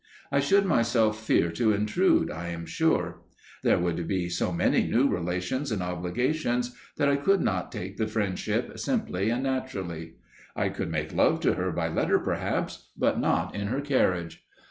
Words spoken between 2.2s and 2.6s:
I